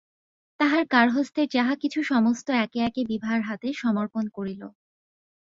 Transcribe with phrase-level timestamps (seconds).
[0.59, 4.61] তাহার গার্হস্থ্যের যাহা কিছু সমস্ত একে একে বিভার হাতে সমর্পণ করিল।